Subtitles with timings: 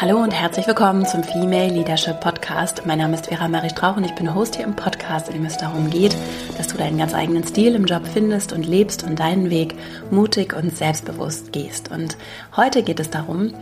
[0.00, 2.86] Hallo und herzlich willkommen zum Female Leadership Podcast.
[2.86, 5.44] Mein Name ist Vera Marie Strauch und ich bin Host hier im Podcast, in dem
[5.44, 6.16] es darum geht,
[6.56, 9.74] dass du deinen ganz eigenen Stil im Job findest und lebst und deinen Weg
[10.12, 11.90] mutig und selbstbewusst gehst.
[11.90, 12.16] Und
[12.56, 13.54] heute geht es darum,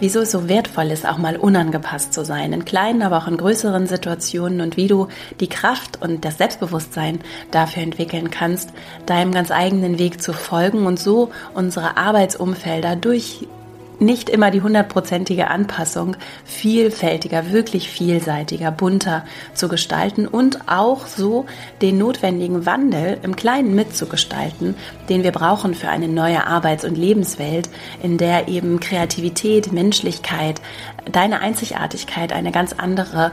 [0.00, 3.36] wieso es so wertvoll ist, auch mal unangepasst zu sein, in kleinen, aber auch in
[3.36, 5.06] größeren Situationen und wie du
[5.38, 7.20] die Kraft und das Selbstbewusstsein
[7.52, 8.70] dafür entwickeln kannst,
[9.06, 13.46] deinem ganz eigenen Weg zu folgen und so unsere Arbeitsumfelder durch
[14.04, 21.46] nicht immer die hundertprozentige Anpassung vielfältiger, wirklich vielseitiger, bunter zu gestalten und auch so
[21.82, 24.76] den notwendigen Wandel im Kleinen mitzugestalten,
[25.08, 27.68] den wir brauchen für eine neue Arbeits- und Lebenswelt,
[28.02, 30.60] in der eben Kreativität, Menschlichkeit,
[31.10, 33.32] deine Einzigartigkeit eine ganz andere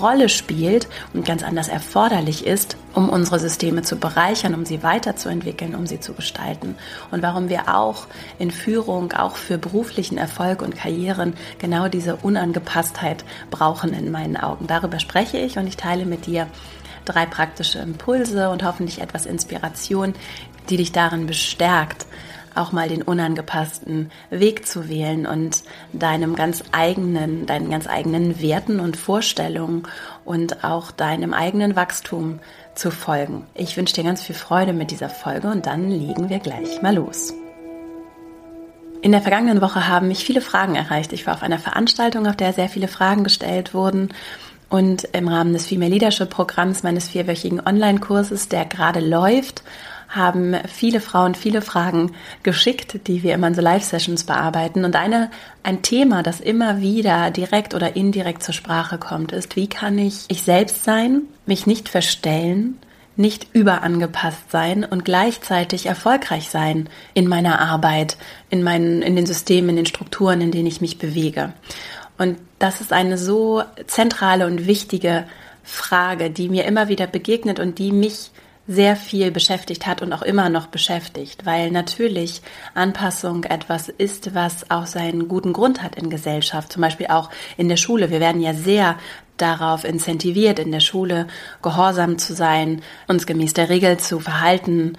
[0.00, 5.74] Rolle spielt und ganz anders erforderlich ist, um unsere Systeme zu bereichern, um sie weiterzuentwickeln,
[5.74, 6.76] um sie zu gestalten.
[7.10, 8.06] Und warum wir auch
[8.38, 14.66] in Führung, auch für beruflichen Erfolg und Karrieren genau diese Unangepasstheit brauchen in meinen Augen.
[14.66, 16.46] Darüber spreche ich und ich teile mit dir
[17.04, 20.14] drei praktische Impulse und hoffentlich etwas Inspiration,
[20.68, 22.06] die dich darin bestärkt,
[22.54, 28.80] auch mal den unangepassten Weg zu wählen und deinem ganz eigenen, deinen ganz eigenen Werten
[28.80, 29.84] und Vorstellungen
[30.24, 32.40] und auch deinem eigenen Wachstum
[32.80, 33.44] zu folgen.
[33.54, 36.94] Ich wünsche dir ganz viel Freude mit dieser Folge und dann legen wir gleich mal
[36.94, 37.34] los.
[39.02, 41.12] In der vergangenen Woche haben mich viele Fragen erreicht.
[41.12, 44.08] Ich war auf einer Veranstaltung, auf der sehr viele Fragen gestellt wurden.
[44.70, 49.62] Und im Rahmen des Female Leadership Programms meines vierwöchigen Online-Kurses, der gerade läuft,
[50.10, 54.84] haben viele Frauen viele Fragen geschickt, die wir immer in so Live-Sessions bearbeiten.
[54.84, 55.30] Und eine,
[55.62, 60.24] ein Thema, das immer wieder direkt oder indirekt zur Sprache kommt, ist, wie kann ich
[60.28, 62.78] ich selbst sein, mich nicht verstellen,
[63.16, 68.16] nicht überangepasst sein und gleichzeitig erfolgreich sein in meiner Arbeit,
[68.48, 71.52] in meinen, in den Systemen, in den Strukturen, in denen ich mich bewege.
[72.18, 75.24] Und das ist eine so zentrale und wichtige
[75.62, 78.30] Frage, die mir immer wieder begegnet und die mich
[78.70, 82.40] sehr viel beschäftigt hat und auch immer noch beschäftigt, weil natürlich
[82.72, 87.68] Anpassung etwas ist, was auch seinen guten Grund hat in Gesellschaft, zum Beispiel auch in
[87.68, 88.12] der Schule.
[88.12, 88.96] Wir werden ja sehr
[89.38, 91.26] darauf incentiviert, in der Schule
[91.62, 94.96] gehorsam zu sein, uns gemäß der Regel zu verhalten,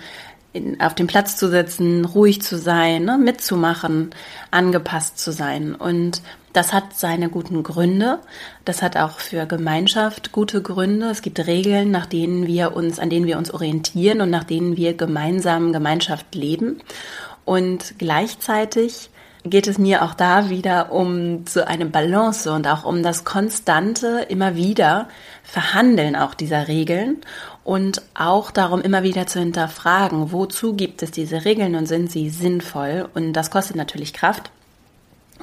[0.54, 4.12] in, auf dem Platz zu sitzen, ruhig zu sein, ne, mitzumachen,
[4.50, 5.76] angepasst zu sein.
[5.76, 6.22] Und
[6.54, 8.20] das hat seine guten Gründe.
[8.66, 11.10] Das hat auch für Gemeinschaft gute Gründe.
[11.10, 14.76] Es gibt Regeln, nach denen wir uns, an denen wir uns orientieren und nach denen
[14.76, 16.82] wir gemeinsam Gemeinschaft leben.
[17.46, 19.11] Und gleichzeitig
[19.44, 24.25] geht es mir auch da wieder um so eine Balance und auch um das konstante
[24.29, 25.07] immer wieder
[25.44, 27.22] Verhandeln auch dieser Regeln
[27.63, 32.29] und auch darum immer wieder zu hinterfragen, wozu gibt es diese Regeln und sind sie
[32.29, 33.09] sinnvoll?
[33.13, 34.52] Und das kostet natürlich Kraft.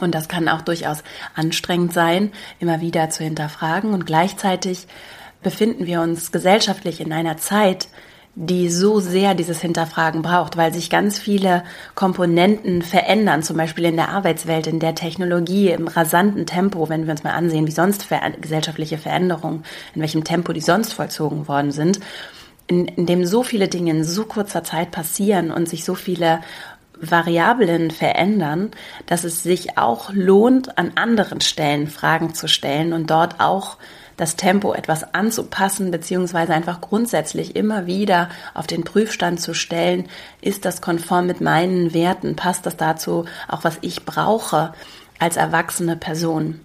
[0.01, 1.03] Und das kann auch durchaus
[1.35, 3.93] anstrengend sein, immer wieder zu hinterfragen.
[3.93, 4.87] Und gleichzeitig
[5.43, 7.89] befinden wir uns gesellschaftlich in einer Zeit,
[8.41, 11.65] die so sehr dieses Hinterfragen braucht, weil sich ganz viele
[11.97, 17.11] Komponenten verändern, zum Beispiel in der Arbeitswelt, in der Technologie, im rasanten Tempo, wenn wir
[17.11, 18.07] uns mal ansehen, wie sonst
[18.41, 21.99] gesellschaftliche Veränderungen, in welchem Tempo die sonst vollzogen worden sind,
[22.69, 26.39] in, in dem so viele Dinge in so kurzer Zeit passieren und sich so viele
[27.01, 28.71] Variablen verändern,
[29.07, 33.79] dass es sich auch lohnt, an anderen Stellen Fragen zu stellen und dort auch
[34.19, 40.09] das Tempo etwas anzupassen, beziehungsweise einfach grundsätzlich immer wieder auf den Prüfstand zu stellen,
[40.43, 44.75] ist das konform mit meinen Werten, passt das dazu, auch was ich brauche
[45.19, 46.61] als erwachsene Person.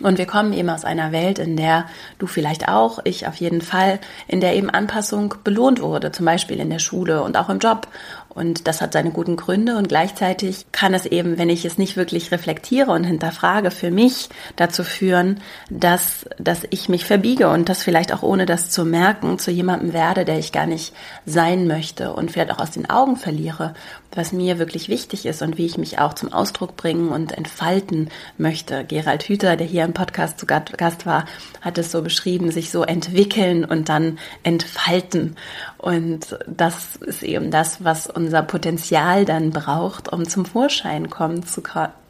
[0.00, 1.86] Und wir kommen eben aus einer Welt, in der
[2.18, 6.58] du vielleicht auch, ich auf jeden Fall, in der eben Anpassung belohnt wurde, zum Beispiel
[6.58, 7.86] in der Schule und auch im Job.
[8.34, 11.96] Und das hat seine guten Gründe und gleichzeitig kann es eben, wenn ich es nicht
[11.96, 17.82] wirklich reflektiere und hinterfrage, für mich dazu führen, dass, dass ich mich verbiege und das
[17.82, 20.94] vielleicht auch ohne das zu merken zu jemandem werde, der ich gar nicht
[21.26, 23.74] sein möchte und vielleicht auch aus den Augen verliere,
[24.16, 28.08] was mir wirklich wichtig ist und wie ich mich auch zum Ausdruck bringen und entfalten
[28.38, 28.84] möchte.
[28.84, 31.26] Gerald Hüther, der hier im Podcast zu Gast war,
[31.60, 35.36] hat es so beschrieben, sich so entwickeln und dann entfalten.
[35.78, 41.62] Und das ist eben das, was unser Potenzial dann braucht, um zum Vorschein kommen zu,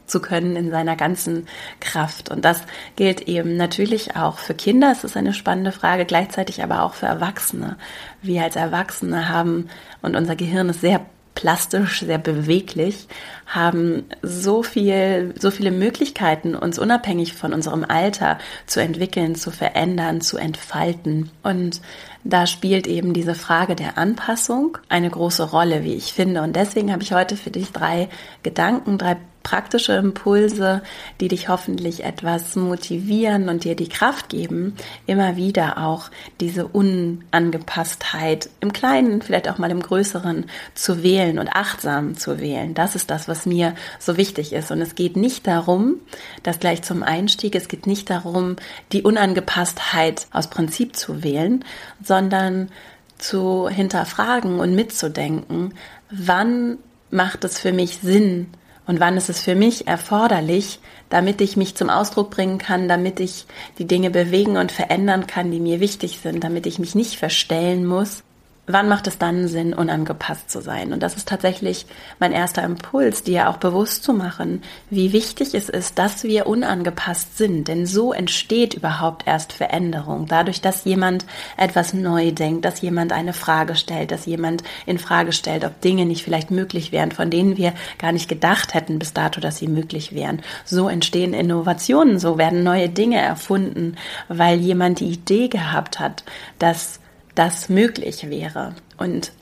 [0.07, 1.47] zu können in seiner ganzen
[1.81, 2.31] Kraft.
[2.31, 2.63] Und das
[2.97, 4.93] gilt eben natürlich auch für Kinder.
[4.93, 7.77] Es ist eine spannende Frage, gleichzeitig aber auch für Erwachsene.
[8.23, 9.69] Wir als Erwachsene haben,
[10.03, 11.01] und unser Gehirn ist sehr
[11.35, 13.09] plastisch, sehr beweglich,
[13.47, 20.21] haben so viel, so viele Möglichkeiten, uns unabhängig von unserem Alter zu entwickeln, zu verändern,
[20.21, 21.31] zu entfalten.
[21.43, 21.81] Und
[22.23, 26.43] da spielt eben diese Frage der Anpassung eine große Rolle, wie ich finde.
[26.43, 28.09] Und deswegen habe ich heute für dich drei
[28.43, 30.83] Gedanken, drei praktische Impulse,
[31.21, 34.75] die dich hoffentlich etwas motivieren und dir die Kraft geben,
[35.07, 36.11] immer wieder auch
[36.41, 42.75] diese Unangepasstheit im Kleinen, vielleicht auch mal im Größeren zu wählen und achtsam zu wählen.
[42.75, 44.73] Das ist das, was mir so wichtig ist.
[44.73, 46.01] Und es geht nicht darum,
[46.43, 48.57] das gleich zum Einstieg, es geht nicht darum,
[48.93, 51.65] die Unangepasstheit aus Prinzip zu wählen,
[52.03, 52.71] sondern
[53.19, 55.75] zu hinterfragen und mitzudenken,
[56.11, 56.79] wann
[57.11, 58.49] macht es für mich Sinn,
[58.87, 60.79] und wann ist es für mich erforderlich,
[61.09, 63.47] damit ich mich zum Ausdruck bringen kann, damit ich
[63.79, 67.87] die Dinge bewegen und verändern kann, die mir wichtig sind, damit ich mich nicht verstellen
[67.87, 68.23] muss,
[68.67, 70.93] wann macht es dann Sinn, unangepasst zu sein?
[70.93, 71.87] Und das ist tatsächlich
[72.19, 77.37] mein erster Impuls, dir auch bewusst zu machen, wie wichtig es ist, dass wir unangepasst
[77.37, 77.69] sind.
[77.69, 80.27] Denn so entsteht überhaupt erst Veränderung.
[80.27, 81.27] Dadurch, dass jemand
[81.57, 86.07] etwas neu denkt, dass jemand eine Frage stellt, dass jemand in Frage stellt, ob Dinge
[86.07, 89.69] nicht vielleicht möglich wären, von denen wir gar nicht gedacht hätten bis dato, dass sie
[89.69, 90.41] möglich wären.
[90.65, 93.97] So entstehen Innovationen, so werden neue Dinge erfunden,
[94.29, 96.25] weil jemand die Idee gehabt hat,
[96.59, 97.01] dass
[97.35, 98.75] das möglich wäre.
[98.97, 99.33] Und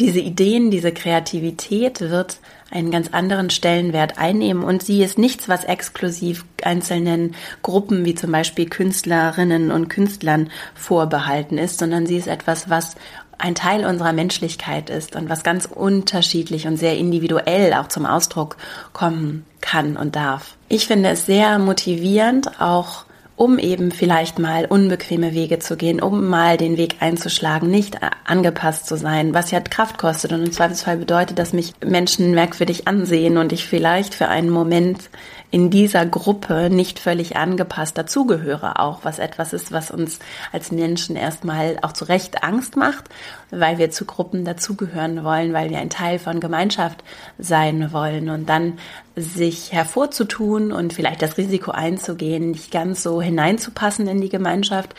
[0.00, 2.38] diese Ideen, diese Kreativität wird
[2.70, 8.32] einen ganz anderen Stellenwert einnehmen und sie ist nichts, was exklusiv einzelnen Gruppen wie zum
[8.32, 12.96] Beispiel Künstlerinnen und Künstlern vorbehalten ist, sondern sie ist etwas, was
[13.38, 18.56] ein Teil unserer Menschlichkeit ist und was ganz unterschiedlich und sehr individuell auch zum Ausdruck
[18.92, 20.56] kommen kann und darf.
[20.68, 23.04] Ich finde es sehr motivierend, auch
[23.36, 28.86] um eben vielleicht mal unbequeme Wege zu gehen, um mal den Weg einzuschlagen, nicht angepasst
[28.86, 33.38] zu sein, was ja Kraft kostet und im Zweifelsfall bedeutet, dass mich Menschen merkwürdig ansehen
[33.38, 35.10] und ich vielleicht für einen Moment
[35.52, 40.18] in dieser Gruppe nicht völlig angepasst dazugehöre, auch was etwas ist, was uns
[40.50, 43.04] als Menschen erstmal auch zu Recht Angst macht,
[43.50, 47.04] weil wir zu Gruppen dazugehören wollen, weil wir ein Teil von Gemeinschaft
[47.38, 48.30] sein wollen.
[48.30, 48.78] Und dann
[49.14, 54.94] sich hervorzutun und vielleicht das Risiko einzugehen, nicht ganz so hineinzupassen in die Gemeinschaft,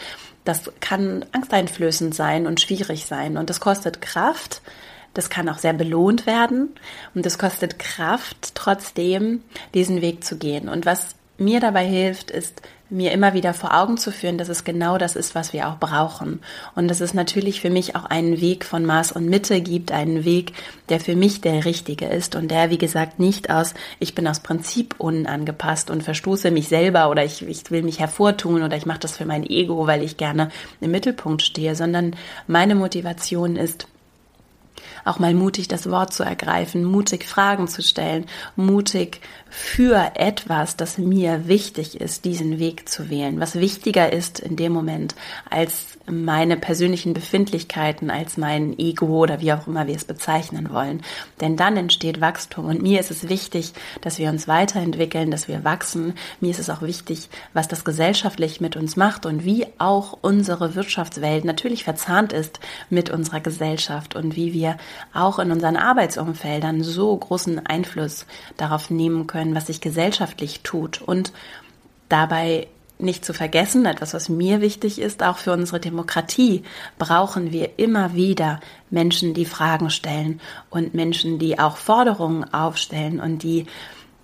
[0.46, 3.38] das kann angsteinflößend sein und schwierig sein.
[3.38, 4.62] Und das kostet Kraft
[5.14, 6.70] das kann auch sehr belohnt werden
[7.14, 9.44] und es kostet Kraft, trotzdem
[9.74, 10.70] diesen Weg zu gehen.
[10.70, 12.62] Und was mir dabei hilft, ist
[12.94, 15.78] mir immer wieder vor Augen zu führen, dass es genau das ist, was wir auch
[15.78, 16.42] brauchen.
[16.76, 20.26] Und dass es natürlich für mich auch einen Weg von Maß und Mitte gibt, einen
[20.26, 20.54] Weg,
[20.90, 24.42] der für mich der richtige ist und der, wie gesagt, nicht aus, ich bin aus
[24.42, 29.00] Prinzip unangepasst und verstoße mich selber oder ich, ich will mich hervortun oder ich mache
[29.00, 30.50] das für mein Ego, weil ich gerne
[30.80, 32.16] im Mittelpunkt stehe, sondern
[32.48, 33.88] meine Motivation ist,
[35.06, 40.98] auch mal mutig das Wort zu ergreifen, mutig Fragen zu stellen, mutig für etwas, das
[40.98, 43.40] mir wichtig ist, diesen Weg zu wählen.
[43.40, 45.16] Was wichtiger ist in dem Moment
[45.50, 51.02] als meine persönlichen Befindlichkeiten, als mein Ego oder wie auch immer wir es bezeichnen wollen.
[51.40, 55.64] Denn dann entsteht Wachstum und mir ist es wichtig, dass wir uns weiterentwickeln, dass wir
[55.64, 56.16] wachsen.
[56.42, 60.76] Mir ist es auch wichtig, was das gesellschaftlich mit uns macht und wie auch unsere
[60.76, 62.60] Wirtschaftswelt natürlich verzahnt ist
[62.90, 64.78] mit unserer Gesellschaft und wie wir
[65.14, 68.26] auch in unseren Arbeitsumfeldern so großen Einfluss
[68.58, 71.32] darauf nehmen können, was sich gesellschaftlich tut und
[72.10, 72.68] dabei
[73.00, 76.64] nicht zu vergessen, etwas, was mir wichtig ist, auch für unsere Demokratie
[76.98, 78.60] brauchen wir immer wieder
[78.90, 83.66] Menschen, die Fragen stellen und Menschen, die auch Forderungen aufstellen und die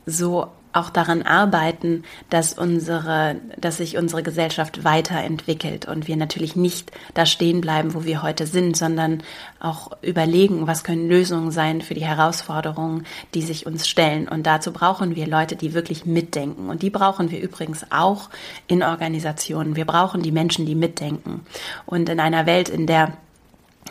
[0.06, 6.92] so auch daran arbeiten, dass unsere, dass sich unsere Gesellschaft weiterentwickelt und wir natürlich nicht
[7.14, 9.24] da stehen bleiben, wo wir heute sind, sondern
[9.60, 14.28] auch überlegen, was können Lösungen sein für die Herausforderungen, die sich uns stellen.
[14.28, 16.70] Und dazu brauchen wir Leute, die wirklich mitdenken.
[16.70, 18.30] Und die brauchen wir übrigens auch
[18.68, 19.76] in Organisationen.
[19.76, 21.46] Wir brauchen die Menschen, die mitdenken.
[21.86, 23.14] Und in einer Welt, in der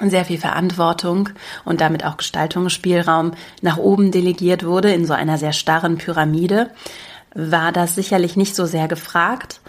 [0.03, 1.31] sehr viel Verantwortung
[1.65, 6.71] und damit auch Gestaltungsspielraum nach oben delegiert wurde in so einer sehr starren Pyramide,
[7.35, 9.61] war das sicherlich nicht so sehr gefragt,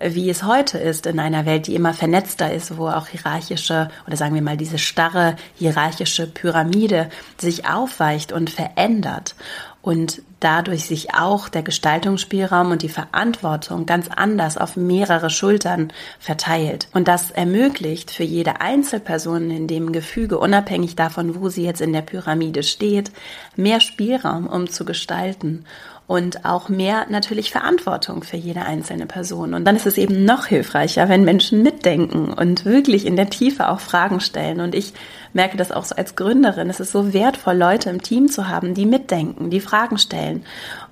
[0.00, 4.16] wie es heute ist in einer Welt, die immer vernetzter ist, wo auch hierarchische oder
[4.16, 9.34] sagen wir mal diese starre hierarchische Pyramide sich aufweicht und verändert
[9.82, 16.88] und dadurch sich auch der Gestaltungsspielraum und die Verantwortung ganz anders auf mehrere Schultern verteilt.
[16.92, 21.92] Und das ermöglicht für jede Einzelperson in dem Gefüge, unabhängig davon, wo sie jetzt in
[21.92, 23.10] der Pyramide steht,
[23.56, 25.64] mehr Spielraum, um zu gestalten
[26.10, 29.54] und auch mehr natürlich Verantwortung für jede einzelne Person.
[29.54, 33.68] Und dann ist es eben noch hilfreicher, wenn Menschen mitdenken und wirklich in der Tiefe
[33.68, 34.60] auch Fragen stellen.
[34.60, 34.92] Und ich
[35.34, 36.68] merke das auch so als Gründerin.
[36.68, 40.42] Es ist so wertvoll, Leute im Team zu haben, die mitdenken, die Fragen stellen.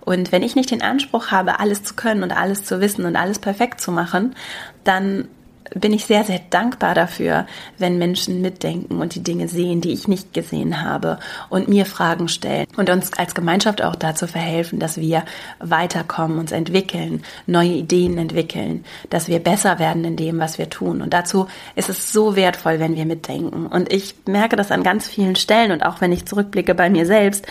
[0.03, 3.17] Und wenn ich nicht den Anspruch habe, alles zu können und alles zu wissen und
[3.17, 4.37] alles perfekt zu machen,
[4.85, 5.27] dann
[5.75, 7.47] bin ich sehr, sehr dankbar dafür,
[7.79, 11.19] wenn Menschen mitdenken und die Dinge sehen, die ich nicht gesehen habe
[11.51, 15.25] und mir Fragen stellen und uns als Gemeinschaft auch dazu verhelfen, dass wir
[15.59, 21.03] weiterkommen, uns entwickeln, neue Ideen entwickeln, dass wir besser werden in dem, was wir tun.
[21.03, 23.67] Und dazu ist es so wertvoll, wenn wir mitdenken.
[23.67, 27.07] Und ich merke das an ganz vielen Stellen und auch wenn ich zurückblicke bei mir
[27.07, 27.47] selbst,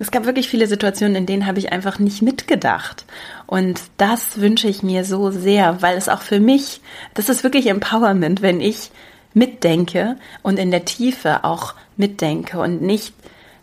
[0.00, 3.04] es gab wirklich viele Situationen, in denen habe ich einfach nicht mitgedacht.
[3.46, 6.80] Und das wünsche ich mir so sehr, weil es auch für mich,
[7.12, 8.90] das ist wirklich Empowerment, wenn ich
[9.34, 13.14] mitdenke und in der Tiefe auch mitdenke und nicht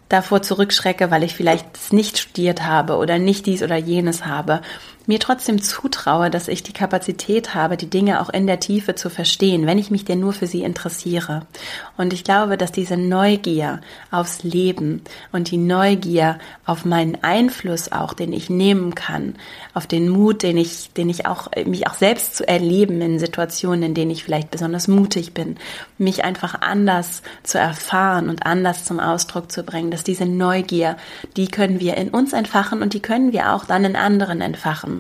[0.10, 4.62] davor zurückschrecke, weil ich vielleicht nicht studiert habe oder nicht dies oder jenes habe,
[5.08, 9.10] mir trotzdem zutraue, dass ich die Kapazität habe, die Dinge auch in der Tiefe zu
[9.10, 11.48] verstehen, wenn ich mich denn nur für sie interessiere.
[11.96, 13.80] Und ich glaube, dass diese Neugier
[14.12, 19.36] aufs Leben und die Neugier auf meinen Einfluss auch, den ich nehmen kann,
[19.74, 23.84] auf den Mut, den ich, den ich auch, mich auch selbst zu erleben in Situationen,
[23.84, 25.56] in denen ich vielleicht besonders mutig bin,
[25.98, 30.98] mich einfach anders zu erfahren und anders zum Ausdruck zu bringen, dass diese Neugier,
[31.38, 34.97] die können wir in uns entfachen und die können wir auch dann in anderen entfachen.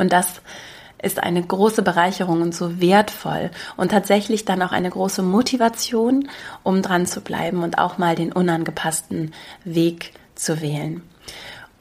[0.00, 0.40] Und das
[1.02, 6.28] ist eine große Bereicherung und so wertvoll und tatsächlich dann auch eine große Motivation,
[6.62, 9.32] um dran zu bleiben und auch mal den unangepassten
[9.64, 11.02] Weg zu wählen.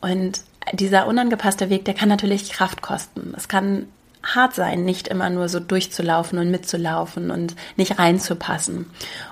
[0.01, 0.41] Und
[0.73, 3.33] dieser unangepasste Weg, der kann natürlich Kraft kosten.
[3.35, 3.87] Es kann
[4.21, 8.85] hart sein, nicht immer nur so durchzulaufen und mitzulaufen und nicht reinzupassen.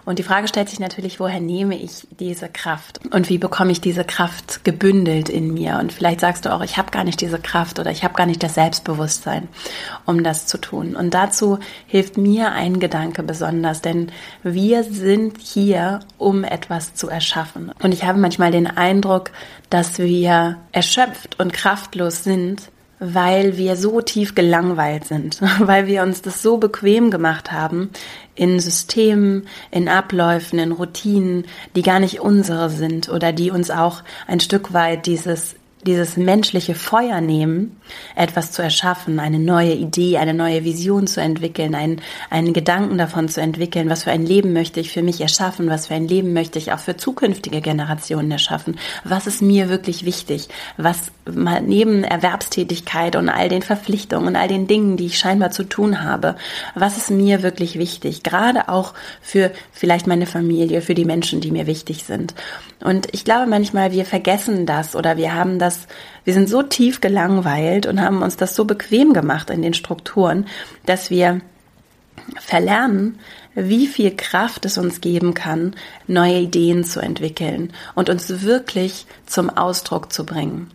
[0.05, 3.81] Und die Frage stellt sich natürlich, woher nehme ich diese Kraft und wie bekomme ich
[3.81, 5.77] diese Kraft gebündelt in mir?
[5.79, 8.25] Und vielleicht sagst du auch, ich habe gar nicht diese Kraft oder ich habe gar
[8.25, 9.49] nicht das Selbstbewusstsein,
[10.05, 10.95] um das zu tun.
[10.95, 17.73] Und dazu hilft mir ein Gedanke besonders, denn wir sind hier, um etwas zu erschaffen.
[17.83, 19.31] Und ich habe manchmal den Eindruck,
[19.69, 26.21] dass wir erschöpft und kraftlos sind, weil wir so tief gelangweilt sind, weil wir uns
[26.21, 27.89] das so bequem gemacht haben
[28.35, 34.03] in Systemen, in Abläufen, in Routinen, die gar nicht unsere sind oder die uns auch
[34.27, 35.55] ein Stück weit dieses
[35.85, 37.79] dieses menschliche Feuer nehmen,
[38.15, 43.29] etwas zu erschaffen, eine neue Idee, eine neue Vision zu entwickeln, einen, einen Gedanken davon
[43.29, 46.33] zu entwickeln, was für ein Leben möchte ich für mich erschaffen, was für ein Leben
[46.33, 52.03] möchte ich auch für zukünftige Generationen erschaffen, was ist mir wirklich wichtig, was mal neben
[52.03, 56.35] Erwerbstätigkeit und all den Verpflichtungen und all den Dingen, die ich scheinbar zu tun habe,
[56.73, 61.51] was ist mir wirklich wichtig, gerade auch für vielleicht meine Familie, für die Menschen, die
[61.51, 62.33] mir wichtig sind.
[62.83, 65.66] Und ich glaube manchmal, wir vergessen das oder wir haben das,
[66.23, 70.45] wir sind so tief gelangweilt und haben uns das so bequem gemacht in den Strukturen,
[70.85, 71.41] dass wir
[72.39, 73.19] verlernen,
[73.55, 79.49] wie viel Kraft es uns geben kann, neue Ideen zu entwickeln und uns wirklich zum
[79.49, 80.69] Ausdruck zu bringen.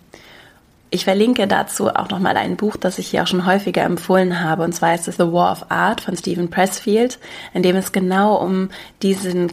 [0.95, 4.63] Ich verlinke dazu auch nochmal ein Buch, das ich hier auch schon häufiger empfohlen habe,
[4.63, 7.19] und zwar ist es The War of Art von Stephen Pressfield,
[7.55, 8.69] in dem es genau um
[9.01, 9.51] diesen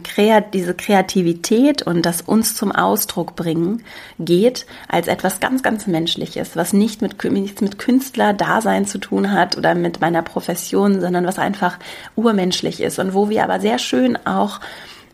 [0.52, 3.82] diese Kreativität und das uns zum Ausdruck bringen
[4.18, 9.56] geht, als etwas ganz, ganz Menschliches, was nicht mit, nichts mit Künstler-Dasein zu tun hat
[9.56, 11.78] oder mit meiner Profession, sondern was einfach
[12.16, 14.60] urmenschlich ist und wo wir aber sehr schön auch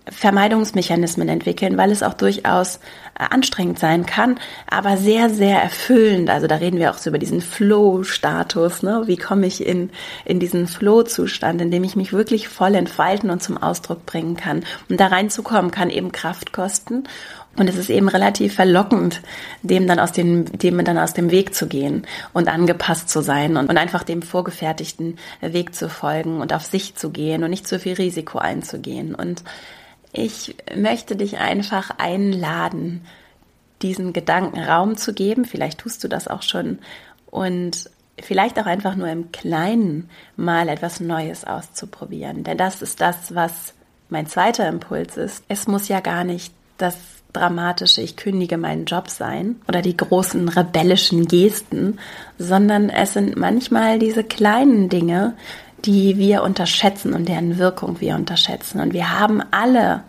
[0.08, 2.76] Vermeidungsmechanismen entwickeln, weil es auch durchaus
[3.18, 4.38] äh, anstrengend sein kann,
[4.70, 6.30] aber sehr, sehr erfüllend.
[6.30, 8.82] Also da reden wir auch so über diesen Flow-Status.
[8.82, 9.02] Ne?
[9.06, 9.90] Wie komme ich in,
[10.25, 14.64] in diesen Flow-Zustand, in dem ich mich wirklich voll entfalten und zum Ausdruck bringen kann.
[14.88, 17.04] Und da reinzukommen kann eben Kraft kosten.
[17.56, 19.22] Und es ist eben relativ verlockend,
[19.62, 23.56] dem dann aus dem, dem dann aus dem Weg zu gehen und angepasst zu sein
[23.56, 27.66] und, und einfach dem vorgefertigten Weg zu folgen und auf sich zu gehen und nicht
[27.66, 29.14] zu viel Risiko einzugehen.
[29.14, 29.42] Und
[30.16, 33.02] ich möchte dich einfach einladen,
[33.82, 35.44] diesen Gedanken Raum zu geben.
[35.44, 36.78] Vielleicht tust du das auch schon.
[37.30, 42.44] Und vielleicht auch einfach nur im Kleinen mal etwas Neues auszuprobieren.
[42.44, 43.75] Denn das ist das, was
[44.08, 45.44] mein zweiter Impuls ist.
[45.49, 46.96] Es muss ja gar nicht das
[47.35, 51.99] dramatische, ich kündige meinen Job sein oder die großen rebellischen Gesten,
[52.38, 55.35] sondern es sind manchmal diese kleinen Dinge,
[55.87, 58.81] die wir unterschätzen und deren Wirkung wir unterschätzen.
[58.81, 60.02] Und wir haben alle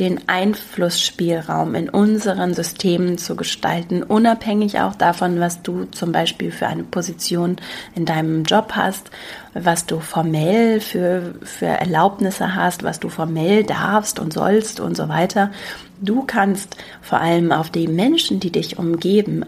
[0.00, 6.66] den Einflussspielraum in unseren Systemen zu gestalten, unabhängig auch davon, was du zum Beispiel für
[6.66, 7.56] eine Position
[7.94, 9.10] in deinem Job hast,
[9.52, 15.08] was du formell für, für Erlaubnisse hast, was du formell darfst und sollst und so
[15.08, 15.52] weiter.
[16.00, 19.44] Du kannst vor allem auf die Menschen, die dich umgeben,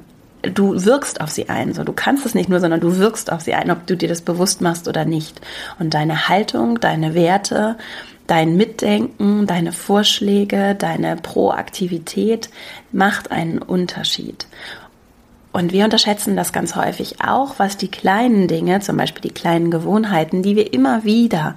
[0.50, 1.74] du wirkst auf sie ein.
[1.74, 4.08] So, du kannst es nicht nur, sondern du wirkst auf sie ein, ob du dir
[4.08, 5.40] das bewusst machst oder nicht.
[5.78, 7.76] Und deine Haltung, deine Werte,
[8.26, 12.50] dein Mitdenken, deine Vorschläge, deine Proaktivität
[12.92, 14.46] macht einen Unterschied.
[15.52, 19.70] Und wir unterschätzen das ganz häufig auch, was die kleinen Dinge, zum Beispiel die kleinen
[19.70, 21.56] Gewohnheiten, die wir immer wieder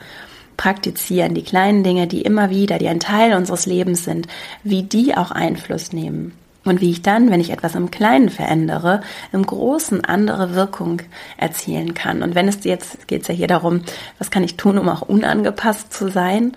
[0.56, 4.28] praktizieren, die kleinen Dinge, die immer wieder, die ein Teil unseres Lebens sind,
[4.64, 6.34] wie die auch Einfluss nehmen.
[6.66, 9.02] Und wie ich dann, wenn ich etwas im Kleinen verändere,
[9.32, 11.02] im Großen andere Wirkung
[11.38, 12.22] erzielen kann.
[12.22, 13.82] Und wenn es jetzt geht es ja hier darum,
[14.18, 16.52] was kann ich tun, um auch unangepasst zu sein?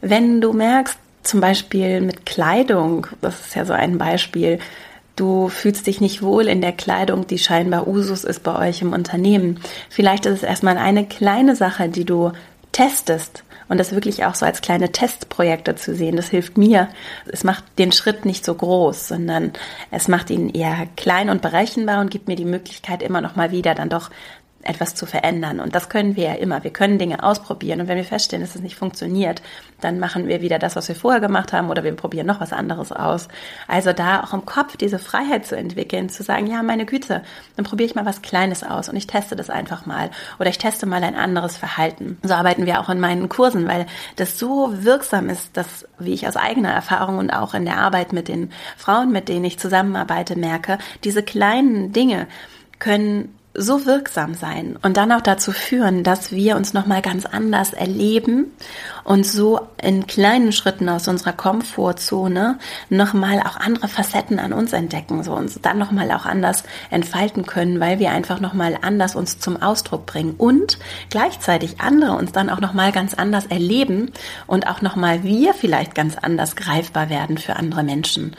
[0.00, 4.58] Wenn du merkst, zum Beispiel mit Kleidung, das ist ja so ein Beispiel,
[5.14, 8.94] Du fühlst dich nicht wohl in der Kleidung, die scheinbar Usus ist bei euch im
[8.94, 9.60] Unternehmen.
[9.90, 12.32] Vielleicht ist es erstmal eine kleine Sache, die du
[12.72, 16.14] testest und das wirklich auch so als kleine Testprojekte zu sehen.
[16.14, 16.90] Das hilft mir.
[17.24, 19.54] Es macht den Schritt nicht so groß, sondern
[19.90, 23.50] es macht ihn eher klein und berechenbar und gibt mir die Möglichkeit, immer noch mal
[23.50, 24.10] wieder dann doch
[24.62, 25.60] etwas zu verändern.
[25.60, 26.62] Und das können wir ja immer.
[26.64, 27.80] Wir können Dinge ausprobieren.
[27.80, 29.42] Und wenn wir feststellen, dass es nicht funktioniert,
[29.80, 32.52] dann machen wir wieder das, was wir vorher gemacht haben, oder wir probieren noch was
[32.52, 33.28] anderes aus.
[33.66, 37.22] Also da auch im Kopf diese Freiheit zu entwickeln, zu sagen, ja, meine Güte,
[37.56, 40.10] dann probiere ich mal was Kleines aus und ich teste das einfach mal.
[40.38, 42.18] Oder ich teste mal ein anderes Verhalten.
[42.22, 46.28] So arbeiten wir auch in meinen Kursen, weil das so wirksam ist, dass, wie ich
[46.28, 50.38] aus eigener Erfahrung und auch in der Arbeit mit den Frauen, mit denen ich zusammenarbeite,
[50.38, 52.28] merke, diese kleinen Dinge
[52.78, 57.26] können so wirksam sein und dann auch dazu führen, dass wir uns noch mal ganz
[57.26, 58.46] anders erleben
[59.04, 64.72] und so in kleinen Schritten aus unserer Komfortzone noch mal auch andere Facetten an uns
[64.72, 68.78] entdecken, so uns dann noch mal auch anders entfalten können, weil wir einfach noch mal
[68.80, 70.78] anders uns zum Ausdruck bringen und
[71.10, 74.12] gleichzeitig andere uns dann auch noch mal ganz anders erleben
[74.46, 78.34] und auch noch mal wir vielleicht ganz anders greifbar werden für andere Menschen.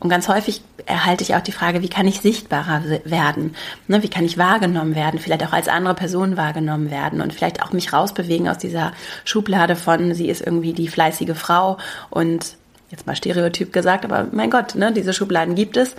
[0.00, 3.54] Und ganz häufig erhalte ich auch die Frage, wie kann ich sichtbarer werden?
[3.88, 5.18] Ne, wie kann ich wahrgenommen werden?
[5.18, 8.92] Vielleicht auch als andere Person wahrgenommen werden und vielleicht auch mich rausbewegen aus dieser
[9.24, 11.78] Schublade von, sie ist irgendwie die fleißige Frau
[12.10, 12.56] und
[12.90, 15.96] jetzt mal Stereotyp gesagt, aber mein Gott, ne, diese Schubladen gibt es.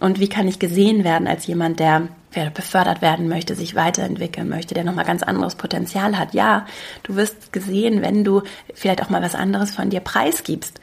[0.00, 2.08] Und wie kann ich gesehen werden als jemand, der
[2.52, 6.34] befördert werden möchte, sich weiterentwickeln möchte, der nochmal ganz anderes Potenzial hat.
[6.34, 6.66] Ja,
[7.04, 8.42] du wirst gesehen, wenn du
[8.74, 10.80] vielleicht auch mal was anderes von dir preisgibst.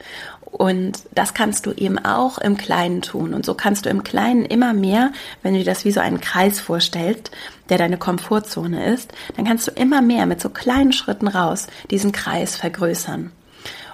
[0.52, 3.32] Und das kannst du eben auch im Kleinen tun.
[3.32, 5.10] Und so kannst du im Kleinen immer mehr,
[5.42, 7.30] wenn du dir das wie so einen Kreis vorstellst,
[7.70, 12.12] der deine Komfortzone ist, dann kannst du immer mehr mit so kleinen Schritten raus diesen
[12.12, 13.32] Kreis vergrößern.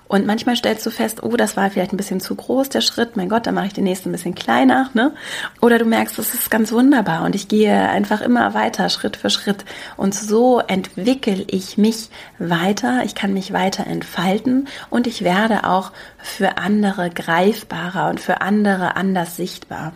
[0.09, 3.17] Und manchmal stellst du fest, oh, das war vielleicht ein bisschen zu groß, der Schritt.
[3.17, 4.91] Mein Gott, dann mache ich den nächsten ein bisschen kleiner.
[4.95, 5.13] Ne?
[5.61, 9.31] Oder du merkst, das ist ganz wunderbar und ich gehe einfach immer weiter, Schritt für
[9.31, 9.65] Schritt.
[9.97, 13.03] Und so entwickle ich mich weiter.
[13.05, 18.97] Ich kann mich weiter entfalten und ich werde auch für andere greifbarer und für andere
[18.97, 19.93] anders sichtbar.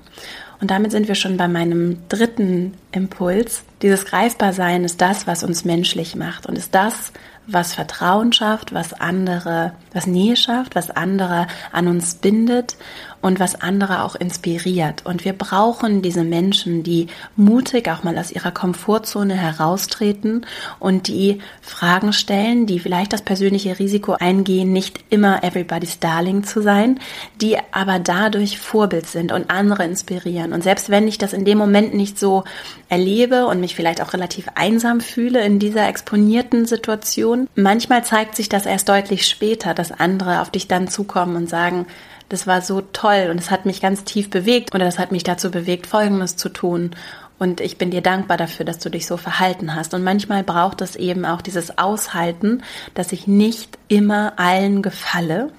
[0.63, 3.65] Und damit sind wir schon bei meinem dritten Impuls.
[3.83, 7.13] Dieses Greifbarsein ist das, was uns menschlich macht und ist das,
[7.53, 12.77] was Vertrauen schafft, was andere, was Nähe schafft, was andere an uns bindet
[13.23, 15.07] und was andere auch inspiriert.
[15.07, 20.45] Und wir brauchen diese Menschen, die mutig auch mal aus ihrer Komfortzone heraustreten
[20.81, 26.61] und die Fragen stellen, die vielleicht das persönliche Risiko eingehen, nicht immer everybody's darling zu
[26.61, 26.99] sein,
[27.41, 30.53] die aber dadurch Vorbild sind und andere inspirieren.
[30.53, 32.43] Und selbst wenn ich das in dem Moment nicht so
[32.89, 38.49] erlebe und mich vielleicht auch relativ einsam fühle in dieser exponierten Situation, manchmal zeigt sich
[38.49, 41.87] das erst deutlich später, dass andere auf dich dann zukommen und sagen,
[42.29, 45.23] das war so toll und es hat mich ganz tief bewegt oder das hat mich
[45.23, 46.93] dazu bewegt, Folgendes zu tun.
[47.39, 49.95] Und ich bin dir dankbar dafür, dass du dich so verhalten hast.
[49.95, 52.63] Und manchmal braucht es eben auch dieses Aushalten,
[52.95, 55.51] dass ich nicht immer allen gefalle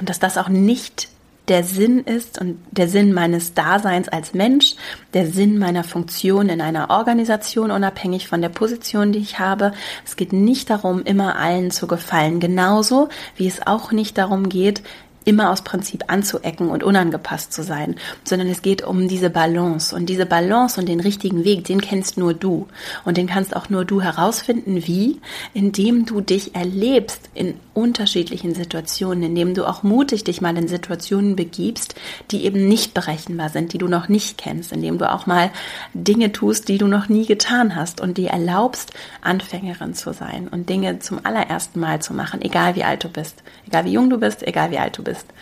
[0.00, 1.08] und dass das auch nicht
[1.48, 4.74] der Sinn ist und der Sinn meines Daseins als Mensch,
[5.14, 9.72] der Sinn meiner Funktion in einer Organisation, unabhängig von der Position, die ich habe.
[10.04, 14.82] Es geht nicht darum, immer allen zu gefallen, genauso wie es auch nicht darum geht,
[15.28, 19.94] immer aus Prinzip anzuecken und unangepasst zu sein, sondern es geht um diese Balance.
[19.94, 22.66] Und diese Balance und den richtigen Weg, den kennst nur du.
[23.04, 24.86] Und den kannst auch nur du herausfinden.
[24.86, 25.20] Wie?
[25.52, 31.36] Indem du dich erlebst in unterschiedlichen Situationen, indem du auch mutig dich mal in Situationen
[31.36, 31.94] begibst,
[32.30, 35.50] die eben nicht berechenbar sind, die du noch nicht kennst, indem du auch mal
[35.92, 40.70] Dinge tust, die du noch nie getan hast und dir erlaubst, Anfängerin zu sein und
[40.70, 44.16] Dinge zum allerersten Mal zu machen, egal wie alt du bist, egal wie jung du
[44.16, 45.32] bist, egal wie alt du bist bist.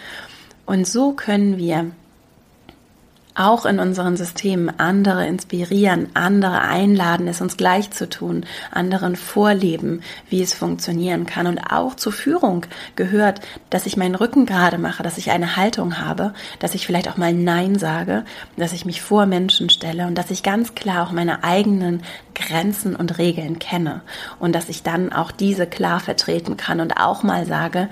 [0.64, 1.90] Und so können wir
[3.38, 10.00] auch in unseren Systemen andere inspirieren, andere einladen, es uns gleich zu tun, anderen vorleben,
[10.30, 11.46] wie es funktionieren kann.
[11.46, 12.64] Und auch zur Führung
[12.96, 17.10] gehört, dass ich meinen Rücken gerade mache, dass ich eine Haltung habe, dass ich vielleicht
[17.10, 18.24] auch mal Nein sage,
[18.56, 22.02] dass ich mich vor Menschen stelle und dass ich ganz klar auch meine eigenen
[22.34, 24.00] Grenzen und Regeln kenne
[24.38, 27.90] und dass ich dann auch diese klar vertreten kann und auch mal sage,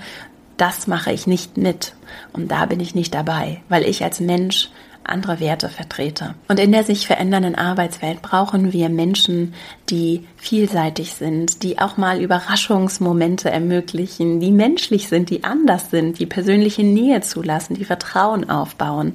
[0.57, 1.93] das mache ich nicht mit
[2.33, 4.69] und da bin ich nicht dabei, weil ich als Mensch
[5.07, 6.35] andere Werte vertrete.
[6.47, 9.53] Und in der sich verändernden Arbeitswelt brauchen wir Menschen,
[9.89, 16.25] die vielseitig sind, die auch mal Überraschungsmomente ermöglichen, die menschlich sind, die anders sind, die
[16.25, 19.13] persönliche Nähe zulassen, die Vertrauen aufbauen,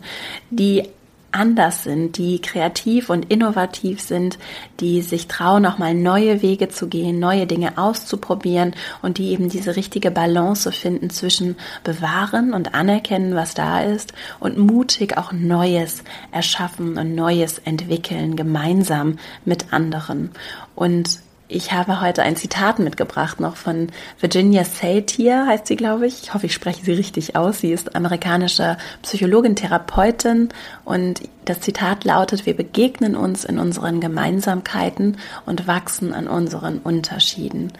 [0.51, 0.85] die
[1.33, 4.39] anders sind, die kreativ und innovativ sind,
[4.81, 9.49] die sich trauen, auch mal neue Wege zu gehen, neue Dinge auszuprobieren und die eben
[9.49, 16.03] diese richtige Balance finden zwischen bewahren und anerkennen, was da ist und mutig auch Neues
[16.33, 20.31] erschaffen und Neues entwickeln, gemeinsam mit anderen.
[20.75, 23.89] Und ich habe heute ein Zitat mitgebracht, noch von
[24.21, 26.23] Virginia Satir, heißt sie, glaube ich.
[26.23, 27.59] Ich hoffe, ich spreche sie richtig aus.
[27.61, 30.51] Sie ist amerikanische Psychologin, Therapeutin
[30.85, 37.73] und das Zitat lautet, wir begegnen uns in unseren Gemeinsamkeiten und wachsen an unseren Unterschieden.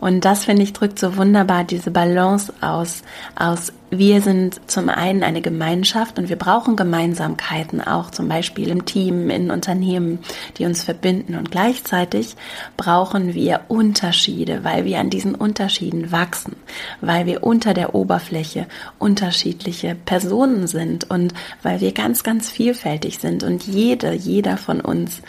[0.00, 3.02] Und das, finde ich, drückt so wunderbar diese Balance aus,
[3.36, 8.84] aus wir sind zum einen eine Gemeinschaft und wir brauchen Gemeinsamkeiten auch zum Beispiel im
[8.84, 10.18] Team, in Unternehmen,
[10.58, 12.36] die uns verbinden und gleichzeitig
[12.76, 16.56] brauchen wir Unterschiede, weil wir an diesen Unterschieden wachsen,
[17.00, 18.66] weil wir unter der Oberfläche
[18.98, 25.22] unterschiedliche Personen sind und weil wir ganz, ganz vielfältig sind und jede, jeder von uns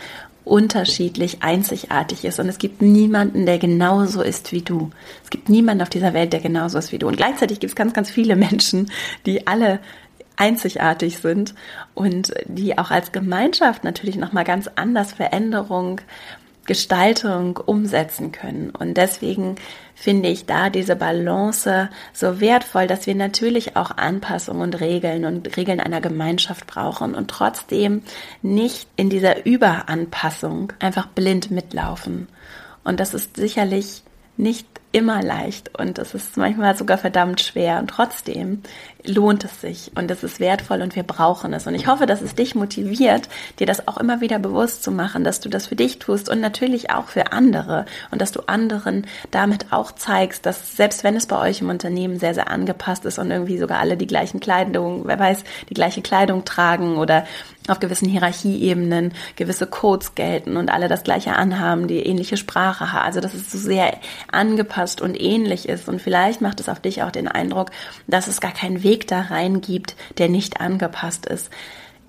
[0.50, 2.40] unterschiedlich, einzigartig ist.
[2.40, 4.90] Und es gibt niemanden, der genauso ist wie du.
[5.24, 7.08] Es gibt niemanden auf dieser Welt, der genauso ist wie du.
[7.08, 8.92] Und gleichzeitig gibt es ganz, ganz viele Menschen,
[9.26, 9.80] die alle
[10.36, 11.54] einzigartig sind
[11.94, 16.00] und die auch als Gemeinschaft natürlich nochmal ganz anders Veränderung
[16.70, 18.70] Gestaltung umsetzen können.
[18.70, 19.56] Und deswegen
[19.96, 25.58] finde ich da diese Balance so wertvoll, dass wir natürlich auch Anpassungen und Regeln und
[25.58, 28.04] Regeln einer Gemeinschaft brauchen und trotzdem
[28.44, 32.28] nicht in dieser Überanpassung einfach blind mitlaufen.
[32.84, 34.04] Und das ist sicherlich
[34.40, 38.64] nicht immer leicht und es ist manchmal sogar verdammt schwer und trotzdem
[39.06, 41.68] lohnt es sich und es ist wertvoll und wir brauchen es.
[41.68, 45.24] Und ich hoffe, dass es dich motiviert, dir das auch immer wieder bewusst zu machen,
[45.24, 49.06] dass du das für dich tust und natürlich auch für andere und dass du anderen
[49.30, 53.20] damit auch zeigst, dass selbst wenn es bei euch im Unternehmen sehr, sehr angepasst ist
[53.20, 57.26] und irgendwie sogar alle die gleichen Kleidung, wer weiß, die gleiche Kleidung tragen oder
[57.70, 63.06] auf gewissen Hierarchieebenen gewisse Codes gelten und alle das gleiche anhaben, die ähnliche Sprache haben.
[63.06, 63.98] Also dass es so sehr
[64.32, 65.88] angepasst und ähnlich ist.
[65.88, 67.72] Und vielleicht macht es auf dich auch den Eindruck,
[68.08, 71.50] dass es gar keinen Weg da rein gibt, der nicht angepasst ist.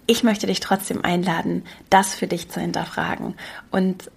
[0.06, 3.34] Ich möchte dich trotzdem einladen, das für dich zu hinterfragen
[3.70, 4.10] und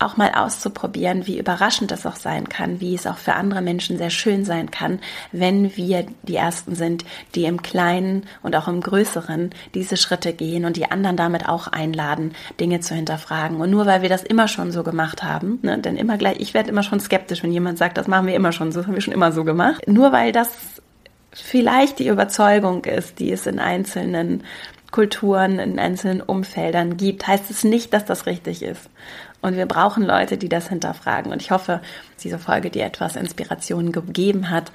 [0.00, 3.98] auch mal auszuprobieren, wie überraschend das auch sein kann, wie es auch für andere Menschen
[3.98, 5.00] sehr schön sein kann,
[5.32, 10.64] wenn wir die Ersten sind, die im Kleinen und auch im Größeren diese Schritte gehen
[10.64, 13.60] und die anderen damit auch einladen, Dinge zu hinterfragen.
[13.60, 16.54] Und nur weil wir das immer schon so gemacht haben, ne, denn immer gleich, ich
[16.54, 18.94] werde immer schon skeptisch, wenn jemand sagt, das machen wir immer schon so, das haben
[18.94, 19.86] wir schon immer so gemacht.
[19.88, 20.50] Nur weil das
[21.32, 24.44] vielleicht die Überzeugung ist, die es in einzelnen
[24.90, 28.88] Kulturen, in einzelnen Umfeldern gibt, heißt es nicht, dass das richtig ist.
[29.40, 31.30] Und wir brauchen Leute, die das hinterfragen.
[31.30, 31.80] Und ich hoffe,
[32.24, 34.72] diese Folge dir etwas Inspiration gegeben hat,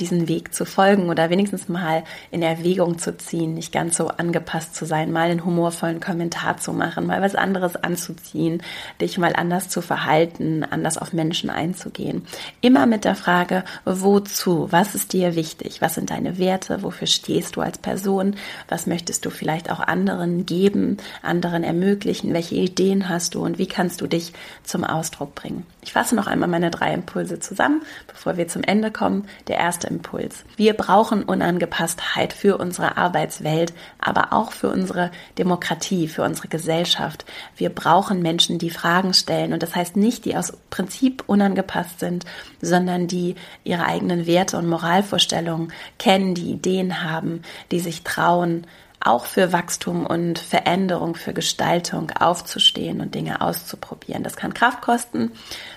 [0.00, 4.74] diesen Weg zu folgen oder wenigstens mal in Erwägung zu ziehen, nicht ganz so angepasst
[4.74, 8.62] zu sein, mal einen humorvollen Kommentar zu machen, mal was anderes anzuziehen,
[9.00, 12.26] dich mal anders zu verhalten, anders auf Menschen einzugehen.
[12.60, 14.68] Immer mit der Frage, wozu?
[14.70, 15.80] Was ist dir wichtig?
[15.80, 16.82] Was sind deine Werte?
[16.82, 18.36] Wofür stehst du als Person?
[18.68, 22.32] Was möchtest du vielleicht auch anderen geben, anderen ermöglichen?
[22.32, 25.66] Welche Ideen hast du und wie kannst du dich zum Ausdruck bringen?
[25.84, 29.26] Ich fasse noch einmal meine drei Impulse zusammen, bevor wir zum Ende kommen.
[29.48, 30.44] Der erste Impuls.
[30.56, 37.26] Wir brauchen Unangepasstheit für unsere Arbeitswelt, aber auch für unsere Demokratie, für unsere Gesellschaft.
[37.56, 39.52] Wir brauchen Menschen, die Fragen stellen.
[39.52, 42.24] Und das heißt nicht, die aus Prinzip unangepasst sind,
[42.62, 48.66] sondern die ihre eigenen Werte und Moralvorstellungen kennen, die Ideen haben, die sich trauen,
[49.04, 54.24] auch für Wachstum und Veränderung, für Gestaltung aufzustehen und Dinge auszuprobieren.
[54.24, 55.30] Das kann Kraft kosten.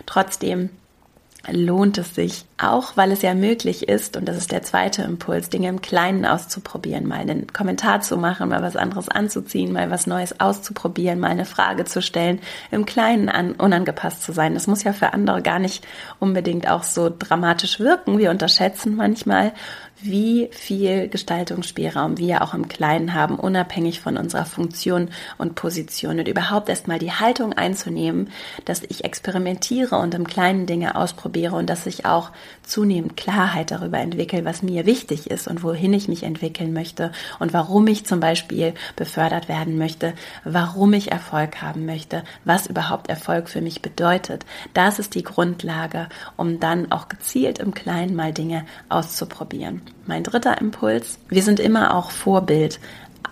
[0.06, 0.70] Trotzdem
[1.50, 5.50] lohnt es sich, auch weil es ja möglich ist, und das ist der zweite Impuls,
[5.50, 10.08] Dinge im Kleinen auszuprobieren, mal einen Kommentar zu machen, mal was anderes anzuziehen, mal was
[10.08, 12.40] Neues auszuprobieren, mal eine Frage zu stellen,
[12.72, 14.56] im Kleinen an, unangepasst zu sein.
[14.56, 15.88] Das muss ja für andere gar nicht
[16.20, 18.18] unbedingt auch so dramatisch wirken.
[18.18, 19.54] Wir unterschätzen manchmal,
[20.00, 26.28] wie viel Gestaltungsspielraum wir auch im Kleinen haben, unabhängig von unserer Funktion und Position und
[26.28, 28.30] überhaupt erstmal die Haltung einzunehmen,
[28.66, 32.32] dass ich experimentiere und im Kleinen Dinge ausprobiere und dass ich auch
[32.64, 37.54] zunehmend Klarheit darüber entwickle, was mir wichtig ist und wohin ich mich entwickeln möchte und
[37.54, 43.50] warum ich zum Beispiel befördert werden möchte, warum ich Erfolg haben möchte, was überhaupt Erfolg
[43.50, 44.46] für mich bedeutet.
[44.74, 49.82] Das ist die Grundlage, um dann auch gezielt im Kleinen mal Dinge auszuprobieren.
[50.06, 52.80] Mein dritter Impuls, wir sind immer auch Vorbild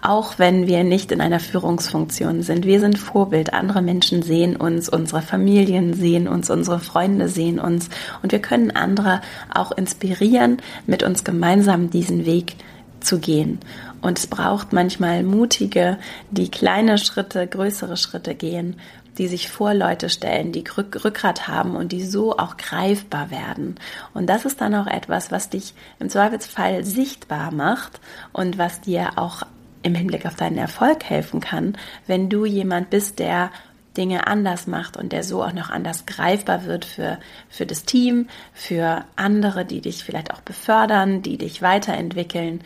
[0.05, 2.65] auch wenn wir nicht in einer Führungsfunktion sind.
[2.65, 3.53] Wir sind Vorbild.
[3.53, 7.89] Andere Menschen sehen uns, unsere Familien sehen uns, unsere Freunde sehen uns
[8.21, 9.21] und wir können andere
[9.53, 12.55] auch inspirieren, mit uns gemeinsam diesen Weg
[12.99, 13.59] zu gehen.
[14.01, 15.97] Und es braucht manchmal mutige,
[16.29, 18.75] die kleine Schritte, größere Schritte gehen,
[19.17, 23.75] die sich vor Leute stellen, die Rückgrat haben und die so auch greifbar werden.
[24.13, 27.99] Und das ist dann auch etwas, was dich im Zweifelsfall sichtbar macht
[28.33, 29.43] und was dir auch
[29.83, 33.51] im Hinblick auf deinen Erfolg helfen kann, wenn du jemand bist, der
[33.95, 37.17] Dinge anders macht und der so auch noch anders greifbar wird für,
[37.49, 42.61] für das Team, für andere, die dich vielleicht auch befördern, die dich weiterentwickeln.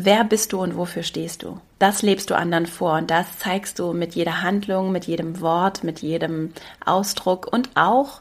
[0.00, 1.58] Wer bist du und wofür stehst du?
[1.80, 5.82] Das lebst du anderen vor und das zeigst du mit jeder Handlung, mit jedem Wort,
[5.82, 6.52] mit jedem
[6.86, 8.20] Ausdruck und auch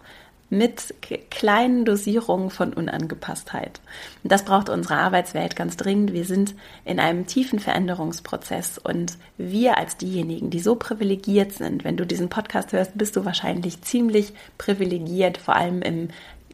[0.49, 0.95] mit
[1.29, 3.79] kleinen Dosierungen von Unangepasstheit.
[4.23, 6.13] Das braucht unsere Arbeitswelt ganz dringend.
[6.13, 11.95] Wir sind in einem tiefen Veränderungsprozess und wir als diejenigen, die so privilegiert sind, wenn
[11.95, 16.09] du diesen Podcast hörst, bist du wahrscheinlich ziemlich privilegiert, vor allem im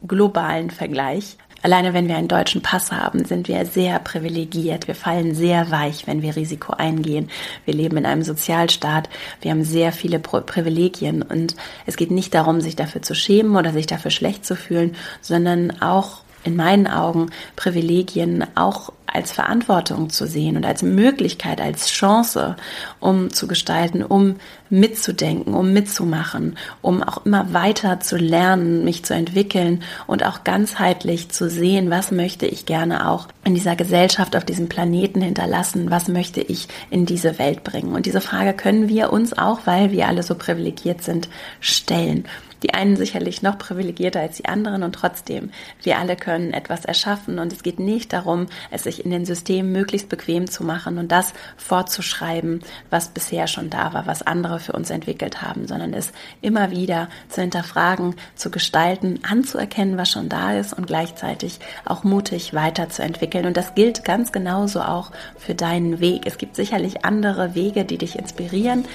[0.06, 1.38] globalen Vergleich.
[1.64, 4.86] Alleine wenn wir einen deutschen Pass haben, sind wir sehr privilegiert.
[4.86, 7.30] Wir fallen sehr weich, wenn wir Risiko eingehen.
[7.64, 9.08] Wir leben in einem Sozialstaat.
[9.40, 13.72] Wir haben sehr viele Privilegien und es geht nicht darum, sich dafür zu schämen oder
[13.72, 20.26] sich dafür schlecht zu fühlen, sondern auch in meinen Augen Privilegien auch als Verantwortung zu
[20.26, 22.56] sehen und als Möglichkeit, als Chance,
[22.98, 24.36] um zu gestalten, um
[24.70, 31.30] mitzudenken, um mitzumachen, um auch immer weiter zu lernen, mich zu entwickeln und auch ganzheitlich
[31.30, 36.08] zu sehen, was möchte ich gerne auch in dieser Gesellschaft, auf diesem Planeten hinterlassen, was
[36.08, 37.94] möchte ich in diese Welt bringen.
[37.94, 41.28] Und diese Frage können wir uns auch, weil wir alle so privilegiert sind,
[41.60, 42.24] stellen
[42.64, 45.50] die einen sicherlich noch privilegierter als die anderen und trotzdem,
[45.82, 49.70] wir alle können etwas erschaffen und es geht nicht darum, es sich in den Systemen
[49.70, 54.72] möglichst bequem zu machen und das fortzuschreiben, was bisher schon da war, was andere für
[54.72, 60.54] uns entwickelt haben, sondern es immer wieder zu hinterfragen, zu gestalten, anzuerkennen, was schon da
[60.54, 63.44] ist und gleichzeitig auch mutig weiterzuentwickeln.
[63.44, 66.22] Und das gilt ganz genauso auch für deinen Weg.
[66.24, 68.86] Es gibt sicherlich andere Wege, die dich inspirieren,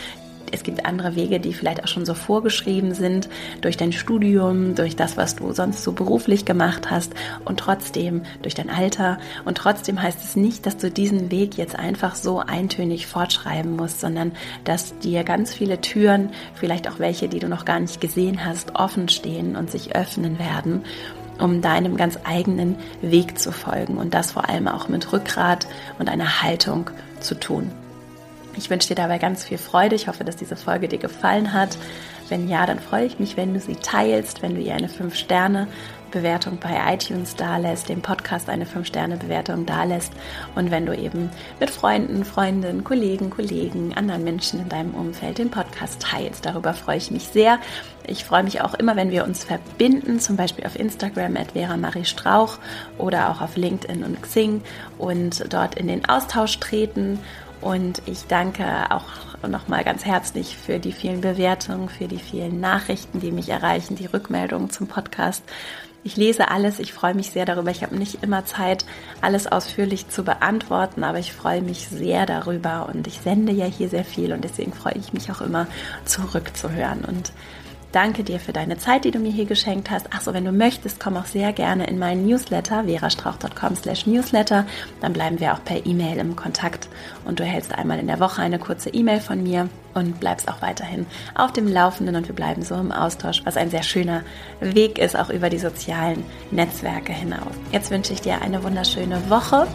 [0.52, 3.30] es gibt andere Wege, die vielleicht auch schon so vorgeschrieben sind
[3.62, 7.14] durch dein Studium, durch das, was du sonst so beruflich gemacht hast
[7.46, 9.20] und trotzdem durch dein Alter.
[9.46, 14.00] Und trotzdem heißt es nicht, dass du diesen Weg jetzt einfach so eintönig fortschreiben musst,
[14.00, 14.32] sondern
[14.64, 18.76] dass dir ganz viele Türen, vielleicht auch welche, die du noch gar nicht gesehen hast,
[18.76, 20.84] offen stehen und sich öffnen werden
[21.40, 26.10] um deinem ganz eigenen Weg zu folgen und das vor allem auch mit Rückgrat und
[26.10, 26.90] einer Haltung
[27.22, 27.72] zu tun.
[28.56, 29.96] Ich wünsche dir dabei ganz viel Freude.
[29.96, 31.78] Ich hoffe, dass diese Folge dir gefallen hat.
[32.30, 35.68] Wenn ja, dann freue ich mich, wenn du sie teilst, wenn du ihr eine 5-Sterne
[36.12, 40.12] Bewertung bei iTunes dalässt, dem Podcast eine 5-Sterne-Bewertung dalässt
[40.56, 45.52] und wenn du eben mit Freunden, Freundinnen, Kollegen, Kollegen, anderen Menschen in deinem Umfeld den
[45.52, 46.46] Podcast teilst.
[46.46, 47.60] Darüber freue ich mich sehr.
[48.08, 51.78] Ich freue mich auch immer, wenn wir uns verbinden, zum Beispiel auf Instagram at Vera
[51.78, 52.58] Marie Strauch
[52.98, 54.62] oder auch auf LinkedIn und Xing
[54.98, 57.20] und dort in den Austausch treten
[57.62, 63.19] und ich danke auch nochmal ganz herzlich für die vielen Bewertungen, für die vielen Nachrichten,
[63.19, 65.43] die mich erreichen, die Rückmeldungen zum Podcast.
[66.04, 67.72] Ich lese alles, ich freue mich sehr darüber.
[67.72, 68.86] Ich habe nicht immer Zeit,
[69.22, 73.89] alles ausführlich zu beantworten, aber ich freue mich sehr darüber und ich sende ja hier
[73.89, 75.67] sehr viel und deswegen freue ich mich auch immer
[76.06, 77.04] zurückzuhören.
[77.04, 77.34] Und
[77.91, 80.13] Danke dir für deine Zeit, die du mir hier geschenkt hast.
[80.13, 84.65] Achso, wenn du möchtest, komm auch sehr gerne in meinen Newsletter, verastrauch.com slash newsletter.
[85.02, 86.88] Dann bleiben wir auch per E-Mail im Kontakt
[87.25, 90.62] und du erhältst einmal in der Woche eine kurze E-Mail von mir und bleibst auch
[90.62, 94.21] weiterhin auf dem Laufenden und wir bleiben so im Austausch, was ein sehr schöner
[94.60, 97.54] Weg ist, auch über die sozialen Netzwerke hinaus.
[97.71, 99.67] Jetzt wünsche ich dir eine wunderschöne Woche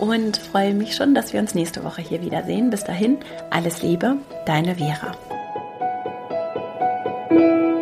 [0.00, 2.70] und freue mich schon, dass wir uns nächste Woche hier wiedersehen.
[2.70, 3.18] Bis dahin,
[3.50, 5.12] alles Liebe, deine Vera.
[7.34, 7.73] Thank you